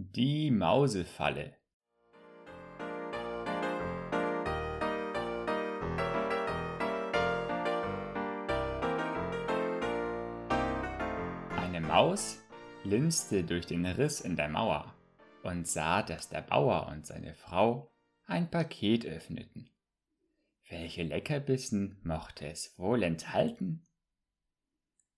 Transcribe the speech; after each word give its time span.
Die 0.00 0.52
Mausefalle 0.52 1.56
Eine 11.50 11.80
Maus 11.80 12.40
linste 12.84 13.42
durch 13.42 13.66
den 13.66 13.84
Riss 13.86 14.20
in 14.20 14.36
der 14.36 14.48
Mauer 14.48 14.94
und 15.42 15.66
sah, 15.66 16.04
dass 16.04 16.28
der 16.28 16.42
Bauer 16.42 16.86
und 16.92 17.04
seine 17.04 17.34
Frau 17.34 17.90
ein 18.24 18.48
Paket 18.52 19.04
öffneten. 19.04 19.68
Welche 20.68 21.02
Leckerbissen 21.02 22.00
mochte 22.04 22.46
es 22.46 22.78
wohl 22.78 23.02
enthalten? 23.02 23.88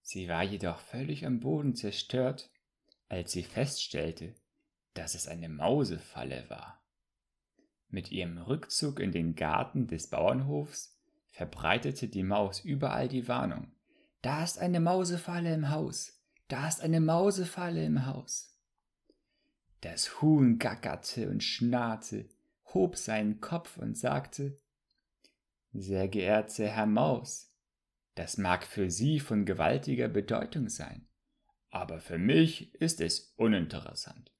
Sie 0.00 0.26
war 0.26 0.42
jedoch 0.42 0.80
völlig 0.80 1.26
am 1.26 1.40
Boden 1.40 1.74
zerstört, 1.74 2.50
als 3.10 3.32
sie 3.32 3.42
feststellte, 3.42 4.39
dass 4.94 5.14
es 5.14 5.28
eine 5.28 5.48
Mausefalle 5.48 6.44
war. 6.48 6.82
Mit 7.88 8.12
ihrem 8.12 8.38
Rückzug 8.38 9.00
in 9.00 9.12
den 9.12 9.34
Garten 9.34 9.86
des 9.86 10.08
Bauernhofs 10.08 10.96
verbreitete 11.30 12.08
die 12.08 12.22
Maus 12.22 12.60
überall 12.60 13.08
die 13.08 13.28
Warnung. 13.28 13.72
Da 14.22 14.44
ist 14.44 14.58
eine 14.58 14.80
Mausefalle 14.80 15.52
im 15.54 15.70
Haus. 15.70 16.20
Da 16.48 16.68
ist 16.68 16.80
eine 16.82 17.00
Mausefalle 17.00 17.84
im 17.84 18.06
Haus. 18.06 18.58
Das 19.80 20.20
Huhn 20.20 20.58
gackerte 20.58 21.28
und 21.30 21.42
schnarrte, 21.42 22.28
hob 22.74 22.96
seinen 22.96 23.40
Kopf 23.40 23.78
und 23.78 23.96
sagte 23.96 24.60
Sehr 25.72 26.08
geehrter 26.08 26.68
Herr 26.68 26.86
Maus, 26.86 27.54
das 28.14 28.36
mag 28.36 28.66
für 28.66 28.90
Sie 28.90 29.20
von 29.20 29.46
gewaltiger 29.46 30.08
Bedeutung 30.08 30.68
sein, 30.68 31.08
aber 31.70 32.00
für 32.00 32.18
mich 32.18 32.74
ist 32.74 33.00
es 33.00 33.32
uninteressant. 33.36 34.30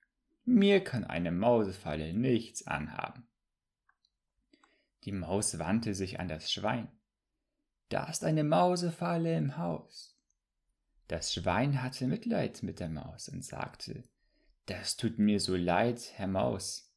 Mir 0.52 0.82
kann 0.82 1.04
eine 1.04 1.30
Mausefalle 1.30 2.12
nichts 2.12 2.66
anhaben. 2.66 3.24
Die 5.05 5.12
Maus 5.12 5.61
wandte 5.61 5.94
sich 5.94 6.19
an 6.19 6.27
das 6.27 6.50
Schwein. 6.50 6.88
Da 7.88 8.08
ist 8.11 8.25
eine 8.25 8.42
Mausefalle 8.42 9.36
im 9.36 9.58
Haus. 9.58 10.19
Das 11.06 11.33
Schwein 11.33 11.84
hatte 11.84 12.08
Mitleid 12.08 12.64
mit 12.64 12.80
der 12.80 12.88
Maus 12.88 13.28
und 13.28 13.44
sagte, 13.44 14.02
das 14.66 14.97
tut 14.97 15.20
mir 15.20 15.38
so 15.38 15.55
leid, 15.55 16.10
Herr 16.16 16.27
Maus, 16.27 16.92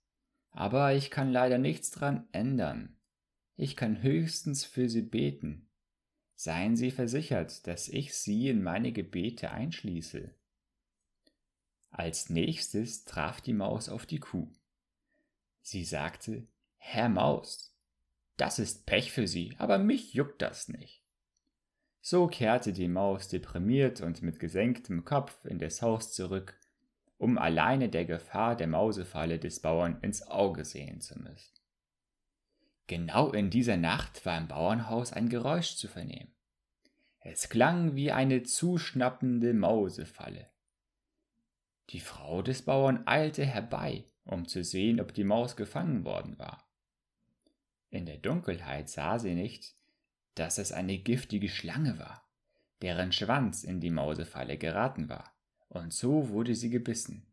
aber 0.49 0.95
ich 0.95 1.11
kann 1.11 1.31
leider 1.31 1.59
nichts 1.59 1.91
dran 1.91 2.27
ändern. 2.31 2.97
Ich 3.55 3.75
kann 3.75 4.01
höchstens 4.01 4.65
für 4.65 4.89
Sie 4.89 5.03
beten. 5.03 5.69
Seien 6.33 6.75
Sie 6.75 6.89
versichert, 6.89 7.67
dass 7.67 7.87
ich 7.87 8.15
Sie 8.15 8.49
in 8.49 8.63
meine 8.63 8.91
Gebete 8.91 9.51
einschließe. 9.51 10.33
Als 11.95 12.31
nächstes 12.31 13.05
traf 13.05 13.39
die 13.39 13.53
Maus 13.53 13.87
auf 13.87 14.07
die 14.07 14.19
Kuh. 14.19 14.47
Sie 15.61 15.85
sagte, 15.85 16.47
Herr 16.77 17.07
Maus, 17.07 17.77
das 18.35 18.57
ist 18.57 18.87
Pech 18.87 19.11
für 19.11 19.27
Sie, 19.27 19.55
aber 19.59 19.77
mich 19.77 20.15
juckt 20.15 20.41
das 20.41 20.69
nicht. 20.69 21.05
So 22.01 22.25
kehrte 22.25 22.73
die 22.73 22.87
Maus 22.87 23.27
deprimiert 23.27 24.01
und 24.01 24.23
mit 24.23 24.39
gesenktem 24.39 25.05
Kopf 25.05 25.45
in 25.45 25.59
das 25.59 25.83
Haus 25.83 26.11
zurück, 26.11 26.59
um 27.17 27.37
alleine 27.37 27.89
der 27.89 28.05
Gefahr 28.05 28.55
der 28.55 28.67
Mausefalle 28.67 29.37
des 29.37 29.61
Bauern 29.61 29.99
ins 30.01 30.23
Auge 30.23 30.65
sehen 30.65 30.99
zu 30.99 31.19
müssen. 31.19 31.53
Genau 32.87 33.31
in 33.31 33.51
dieser 33.51 33.77
Nacht 33.77 34.25
war 34.25 34.39
im 34.39 34.47
Bauernhaus 34.47 35.13
ein 35.13 35.29
Geräusch 35.29 35.75
zu 35.75 35.87
vernehmen. 35.87 36.33
Es 37.19 37.49
klang 37.49 37.95
wie 37.95 38.11
eine 38.11 38.41
zuschnappende 38.41 39.53
Mausefalle. 39.53 40.52
Die 41.93 41.99
Frau 41.99 42.41
des 42.41 42.63
Bauern 42.63 43.05
eilte 43.05 43.45
herbei, 43.45 44.05
um 44.25 44.47
zu 44.47 44.63
sehen, 44.63 44.99
ob 44.99 45.13
die 45.13 45.23
Maus 45.23 45.55
gefangen 45.55 46.03
worden 46.03 46.39
war. 46.39 46.67
In 47.91 48.07
der 48.07 48.17
Dunkelheit 48.17 48.89
sah 48.89 49.19
sie 49.19 49.35
nicht, 49.35 49.75
dass 50.33 50.57
es 50.57 50.71
eine 50.71 50.97
giftige 50.97 51.49
Schlange 51.49 51.99
war, 51.99 52.27
deren 52.81 53.11
Schwanz 53.11 53.63
in 53.63 53.79
die 53.79 53.91
Mausefalle 53.91 54.57
geraten 54.57 55.07
war, 55.07 55.37
und 55.69 55.93
so 55.93 56.29
wurde 56.29 56.55
sie 56.55 56.71
gebissen. 56.71 57.31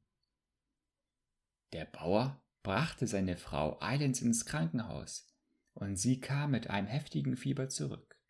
Der 1.73 1.87
Bauer 1.87 2.43
brachte 2.63 3.07
seine 3.07 3.39
Frau 3.39 3.81
eilends 3.81 4.21
ins 4.21 4.45
Krankenhaus, 4.45 5.35
und 5.73 5.97
sie 5.97 6.21
kam 6.21 6.51
mit 6.51 6.69
einem 6.69 6.87
heftigen 6.89 7.37
Fieber 7.37 7.71
zurück. 7.71 8.21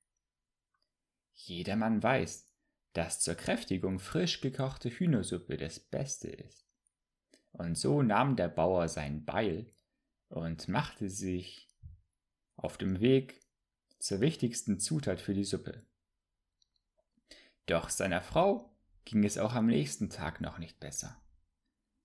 Jedermann 1.35 2.01
weiß, 2.01 2.50
dass 2.93 3.21
zur 3.21 3.35
Kräftigung 3.35 3.99
frisch 3.99 4.41
gekochte 4.41 4.91
Hühnersuppe 4.91 5.57
das 5.57 5.79
Beste 5.79 6.29
ist. 6.29 6.67
Und 7.53 7.77
so 7.77 8.03
nahm 8.03 8.37
der 8.37 8.49
Bauer 8.49 8.89
sein 8.89 9.25
Beil 9.25 9.73
und 10.29 10.69
machte 10.69 11.09
sich 11.09 11.69
auf 12.57 12.79
dem 12.79 13.01
Weg 13.01 13.41
zur 13.99 14.21
wichtigsten 14.21 14.79
Zutat 14.79 15.21
für 15.21 15.35
die 15.35 15.45
Suppe. 15.45 15.85
Doch 17.67 17.91
seiner 17.91 18.23
Frau 18.23 18.75
ging 19.05 19.25
es 19.25 19.39
auch 19.39 19.55
am 19.55 19.67
nächsten 19.67 20.11
Tag 20.11 20.41
noch 20.41 20.59
nicht 20.59 20.81
besser. 20.81 21.21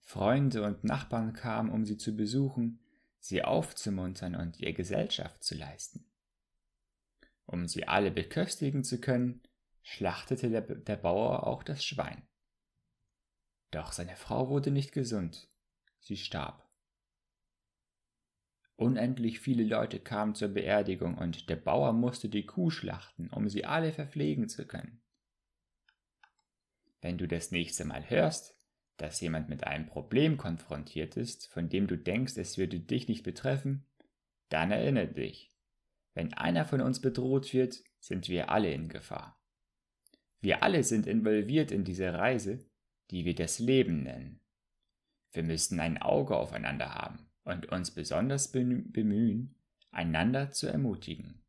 Freunde 0.01 0.63
und 0.63 0.84
Nachbarn 0.84 1.34
kamen, 1.34 1.72
um 1.72 1.85
sie 1.85 1.97
zu 1.97 2.16
besuchen, 2.16 2.79
sie 3.19 3.44
aufzumuntern 3.44 4.35
und 4.35 4.59
ihr 4.59 4.74
Gesellschaft 4.74 5.44
zu 5.44 5.56
leisten. 5.56 6.06
Um 7.45 7.68
sie 7.68 7.88
alle 7.88 8.12
beköstigen 8.12 8.84
zu 8.84 9.00
können, 9.00 9.41
schlachtete 9.85 10.50
der, 10.50 10.62
der 10.62 10.97
Bauer 10.97 11.46
auch 11.46 11.62
das 11.62 11.85
Schwein. 11.85 12.28
Doch 13.69 13.91
seine 13.91 14.16
Frau 14.16 14.50
wurde 14.50 14.72
nicht 14.72 14.91
gesund, 14.91 15.47
sie 16.00 16.18
starb. 16.18 16.68
Unendlich 18.78 19.40
viele 19.40 19.63
Leute 19.63 20.00
kamen 20.00 20.34
zur 20.34 20.50
Beerdigung 20.50 21.18
und 21.18 21.50
der 21.50 21.56
Bauer 21.56 21.94
musste 21.94 22.29
die 22.29 22.45
Kuh 22.45 22.72
schlachten, 22.72 23.29
um 23.29 23.47
sie 23.47 23.63
alle 23.63 23.94
verpflegen 23.94 24.50
zu 24.50 24.68
können. 24.68 25.01
Wenn 27.01 27.18
du 27.18 27.28
das 27.28 27.51
nächste 27.51 27.85
Mal 27.85 28.09
hörst, 28.09 28.57
dass 28.97 29.22
jemand 29.22 29.50
mit 29.50 29.66
einem 29.66 29.85
Problem 29.85 30.38
konfrontiert 30.38 31.16
ist, 31.16 31.47
von 31.53 31.69
dem 31.69 31.85
du 31.85 31.95
denkst, 31.95 32.38
es 32.38 32.57
würde 32.57 32.79
dich 32.79 33.07
nicht 33.07 33.24
betreffen, 33.24 33.85
dann 34.50 34.72
erinnere 34.72 35.13
dich, 35.13 35.56
wenn 36.16 36.34
einer 36.34 36.66
von 36.66 36.81
uns 36.81 37.01
bedroht 37.01 37.53
wird, 37.53 37.84
sind 38.00 38.29
wir 38.29 38.50
alle 38.50 38.74
in 38.74 38.90
Gefahr. 38.90 39.40
Wir 40.45 40.61
alle 40.61 40.83
sind 40.83 41.07
involviert 41.07 41.72
in 41.72 41.83
diese 41.83 42.13
Reise, 42.13 42.63
die 43.09 43.25
wir 43.25 43.33
das 43.33 43.57
Leben 43.57 44.03
nennen. 44.03 44.41
Wir 45.31 45.41
müssen 45.41 45.79
ein 45.79 45.97
Auge 46.00 46.38
aufeinander 46.38 46.94
haben 46.94 47.31
und 47.45 47.72
uns 47.72 47.89
besonders 47.89 48.51
bemühen, 48.51 49.56
einander 49.89 50.51
zu 50.51 50.67
ermutigen. 50.67 51.44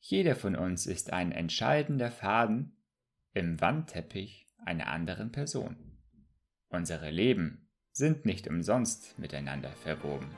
Jeder 0.00 0.36
von 0.36 0.56
uns 0.56 0.86
ist 0.86 1.12
ein 1.12 1.32
entscheidender 1.32 2.10
Faden 2.10 2.82
im 3.34 3.60
Wandteppich 3.60 4.48
einer 4.56 4.86
anderen 4.86 5.30
Person. 5.30 5.76
Unsere 6.70 7.10
Leben 7.10 7.68
sind 7.90 8.24
nicht 8.24 8.48
umsonst 8.48 9.18
miteinander 9.18 9.68
verwoben. 9.68 10.30